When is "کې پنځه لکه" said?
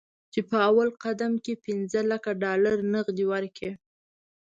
1.43-2.29